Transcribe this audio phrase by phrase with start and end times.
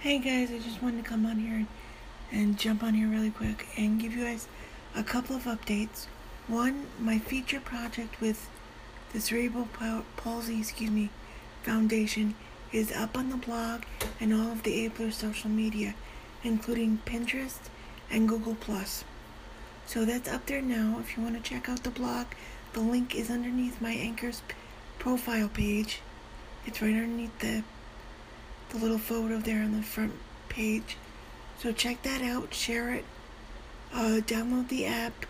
[0.00, 1.66] Hey guys, I just wanted to come on here
[2.30, 4.46] and, jump on here really quick and give you guys
[4.94, 6.06] a couple of updates.
[6.46, 8.48] One, my feature project with
[9.12, 9.66] the Cerebral
[10.16, 11.10] Palsy, excuse me,
[11.64, 12.36] Foundation
[12.70, 13.82] is up on the blog
[14.20, 15.96] and all of the Abler social media,
[16.44, 17.58] including Pinterest
[18.08, 19.02] and Google Plus.
[19.84, 20.98] So that's up there now.
[21.00, 22.26] If you want to check out the blog,
[22.72, 24.42] the link is underneath my Anchor's
[25.00, 26.02] profile page.
[26.66, 27.64] It's right underneath the
[28.70, 30.12] the little photo there on the front
[30.48, 30.96] page.
[31.58, 33.04] So check that out, share it,
[33.92, 35.26] uh, download the app.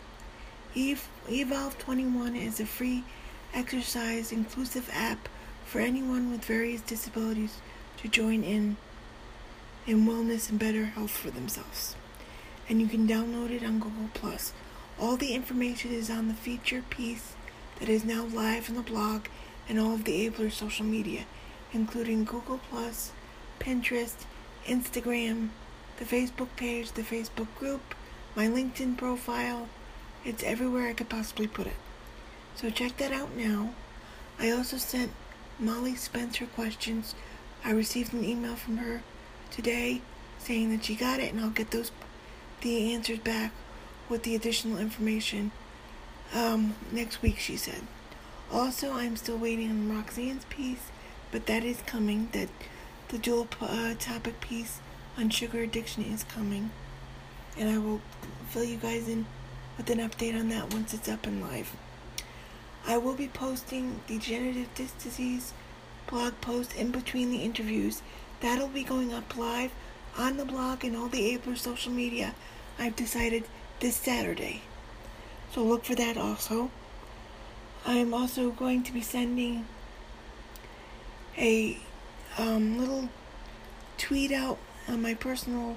[0.74, 3.04] Evolve 21 is a free
[3.54, 5.28] exercise inclusive app
[5.64, 7.60] for anyone with various disabilities
[7.98, 8.76] to join in
[9.86, 11.96] in wellness and better health for themselves.
[12.68, 14.36] And you can download it on Google Play.
[15.00, 17.34] All the information is on the feature piece
[17.80, 19.26] that is now live on the blog
[19.68, 21.24] and all of the Abler social media,
[21.72, 23.12] including Google Plus,
[23.58, 24.24] Pinterest,
[24.66, 25.50] Instagram,
[25.98, 27.94] the Facebook page, the Facebook group,
[28.34, 29.68] my LinkedIn profile.
[30.24, 31.76] It's everywhere I could possibly put it.
[32.54, 33.70] So check that out now.
[34.38, 35.12] I also sent
[35.58, 37.14] Molly Spencer questions.
[37.64, 39.02] I received an email from her
[39.50, 40.02] today
[40.38, 41.90] saying that she got it and I'll get those
[42.60, 43.52] the answers back
[44.08, 45.52] with the additional information
[46.34, 47.82] um, next week she said.
[48.50, 50.90] Also, I'm still waiting on Roxanne's piece,
[51.30, 52.28] but that is coming.
[52.32, 52.48] That
[53.08, 54.80] the dual uh, topic piece
[55.16, 56.70] on sugar addiction is coming,
[57.56, 58.02] and I will
[58.50, 59.24] fill you guys in
[59.76, 61.74] with an update on that once it's up and live.
[62.86, 65.52] I will be posting degenerative disc disease
[66.06, 68.02] blog post in between the interviews.
[68.40, 69.72] That'll be going up live
[70.16, 72.34] on the blog and all the Abler social media.
[72.78, 73.44] I've decided
[73.80, 74.62] this Saturday.
[75.52, 76.70] So look for that also.
[77.86, 79.66] I am also going to be sending
[81.36, 81.78] a
[82.38, 83.08] um, little
[83.98, 85.76] tweet out on my personal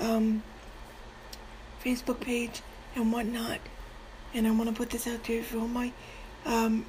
[0.00, 0.42] um,
[1.84, 2.62] Facebook page
[2.94, 3.58] and whatnot.
[4.32, 5.92] And I want to put this out there for all my
[6.44, 6.86] um,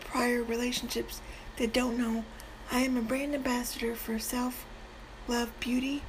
[0.00, 1.20] prior relationships
[1.58, 2.24] that don't know.
[2.72, 4.64] I am a brand ambassador for Self
[5.28, 6.02] Love Beauty.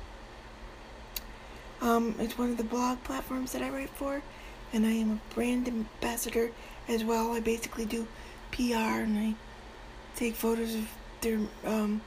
[1.82, 4.22] Um, it's one of the blog platforms that I write for,
[4.72, 6.52] and I am a brand ambassador
[6.88, 7.34] as well.
[7.34, 8.08] I basically do
[8.52, 9.34] PR and I
[10.16, 10.88] take photos of
[11.22, 12.02] their um,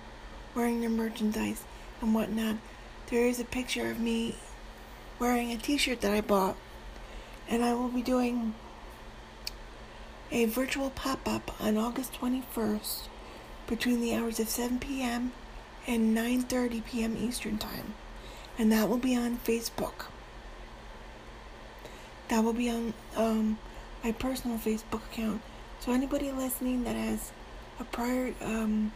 [0.55, 1.65] wearing their merchandise
[2.01, 2.57] and whatnot.
[3.11, 4.37] There is a picture of me
[5.19, 6.57] wearing a T-shirt that I bought,
[7.49, 8.55] and I will be doing
[10.31, 13.09] a virtual pop-up on August 21st
[13.67, 15.33] between the hours of 7 p.m.
[15.87, 17.17] and 9:30 p.m.
[17.17, 17.95] Eastern Time,
[18.59, 20.07] and that will be on Facebook.
[22.29, 23.59] That will be on um,
[24.05, 25.41] my personal Facebook account.
[25.81, 27.33] So anybody listening that has
[27.81, 28.93] a prior um,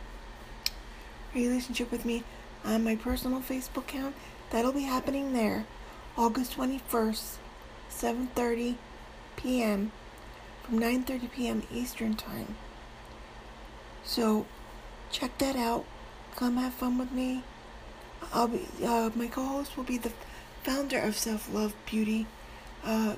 [1.34, 2.24] relationship with me
[2.64, 4.14] on my personal Facebook account.
[4.50, 5.66] That'll be happening there,
[6.16, 7.36] August 21st,
[7.90, 8.76] 7:30
[9.36, 9.92] p.m.
[10.62, 11.62] from 9:30 p.m.
[11.72, 12.56] Eastern Time.
[14.04, 14.46] So,
[15.10, 15.84] check that out.
[16.36, 17.44] Come have fun with me.
[18.32, 20.12] I'll be uh, my co-host will be the
[20.62, 22.26] founder of Self Love Beauty
[22.84, 23.16] uh,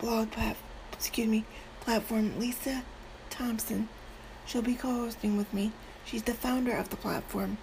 [0.00, 0.56] blog plat-
[0.92, 1.44] excuse me
[1.80, 2.82] platform, Lisa
[3.30, 3.88] Thompson.
[4.46, 5.72] She'll be co-hosting with me.
[6.04, 7.58] She's the founder of the platform.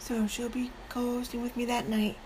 [0.00, 2.16] So she'll be co-hosting with me that night.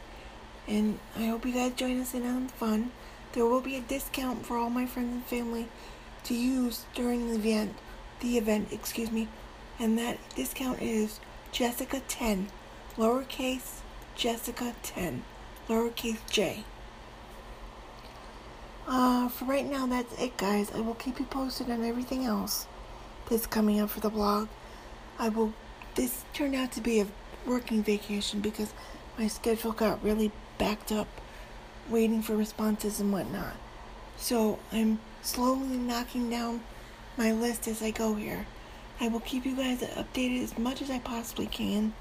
[0.66, 2.92] And I hope you guys join us in on fun.
[3.34, 5.68] There will be a discount for all my friends and family
[6.24, 7.74] to use during the event.
[8.20, 9.28] The event, excuse me.
[9.78, 11.20] And that discount is
[11.52, 12.48] Jessica 10.
[12.96, 13.80] Lowercase
[14.16, 15.24] Jessica 10.
[15.68, 16.64] Lowercase J.
[18.86, 20.70] Uh, for right now, that's it, guys.
[20.74, 22.66] I will keep you posted on everything else
[23.28, 24.48] that's coming up for the blog.
[25.18, 25.52] I will.
[25.94, 27.06] This turned out to be a
[27.46, 28.72] working vacation because
[29.18, 31.06] my schedule got really backed up,
[31.88, 33.54] waiting for responses and whatnot.
[34.16, 36.62] So I'm slowly knocking down
[37.16, 38.46] my list as I go here.
[39.00, 41.92] I will keep you guys updated as much as I possibly can.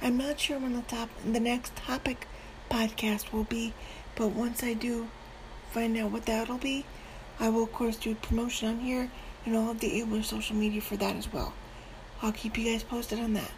[0.00, 2.26] I'm not sure when the top the next topic
[2.70, 3.72] podcast will be,
[4.16, 5.08] but once I do
[5.70, 6.84] find out what that'll be,
[7.38, 9.10] I will of course do promotion on here
[9.44, 11.52] and all of the Abler social media for that as well.
[12.20, 13.50] I'll keep you guys posted on that.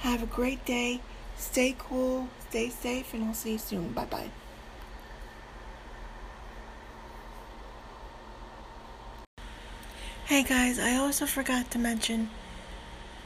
[0.00, 1.00] Have a great day.
[1.36, 3.92] Stay cool, stay safe, and I'll see you soon.
[3.92, 4.30] Bye bye.
[10.26, 12.28] Hey guys, I also forgot to mention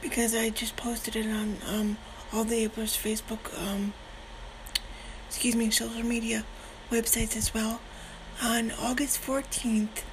[0.01, 1.97] because I just posted it on um,
[2.31, 3.93] all the Abler's Facebook, um,
[5.27, 6.45] excuse me, social media
[6.91, 7.81] websites as well.
[8.41, 10.03] On August 14th,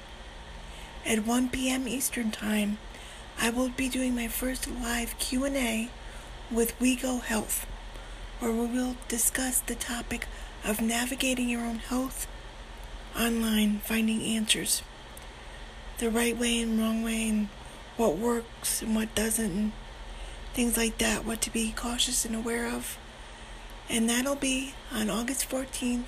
[1.05, 1.87] at 1 p.m.
[1.87, 2.77] Eastern Time,
[3.39, 5.89] I will be doing my first live Q&A
[6.51, 7.65] with WeGo Health.
[8.39, 10.25] where we will discuss the topic
[10.65, 12.27] of navigating your own health
[13.17, 14.81] online, finding answers,
[15.99, 17.49] the right way and wrong way, and
[17.97, 19.71] what works and what doesn't, and
[20.53, 22.97] things like that, what to be cautious and aware of.
[23.89, 26.05] And that'll be on August 14th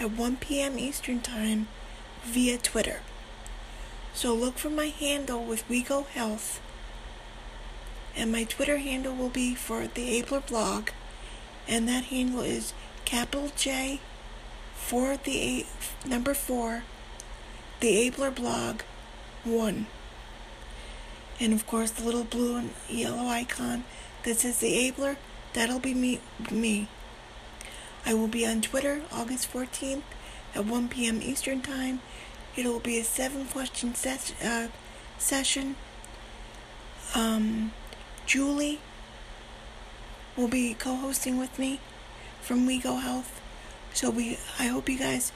[0.00, 0.78] at 1 p.m.
[0.78, 1.68] Eastern Time
[2.24, 3.00] via Twitter.
[4.18, 6.60] So look for my handle with WeGo Health.
[8.16, 10.88] And my Twitter handle will be for the Abler blog.
[11.68, 12.74] And that handle is
[13.04, 14.00] capital J
[14.74, 15.66] for the eight,
[16.04, 16.82] number four,
[17.78, 18.80] the Abler blog
[19.44, 19.86] one.
[21.38, 23.84] And of course the little blue and yellow icon
[24.24, 25.16] that says the Abler,
[25.52, 26.18] that'll be me
[26.50, 26.88] me.
[28.04, 30.02] I will be on Twitter August 14th
[30.56, 31.22] at 1 p.m.
[31.22, 32.00] Eastern Time.
[32.56, 34.68] It will be a seven question ses- uh,
[35.18, 35.76] session.
[37.14, 37.72] Um,
[38.26, 38.80] Julie
[40.36, 41.80] will be co-hosting with me
[42.40, 43.40] from WeGo Health.
[43.94, 45.32] So we, I hope you guys,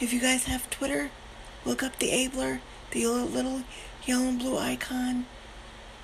[0.00, 1.10] if you guys have Twitter,
[1.64, 2.60] look up the Abler,
[2.92, 3.62] the little
[4.06, 5.26] yellow and blue icon.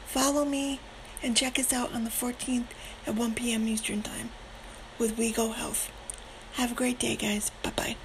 [0.06, 0.80] Follow me
[1.22, 2.66] and check us out on the 14th
[3.06, 3.66] at 1 p.m.
[3.66, 4.30] Eastern Time
[4.98, 5.90] with WeGo Health.
[6.54, 7.50] Have a great day, guys.
[7.62, 7.96] Bye bye.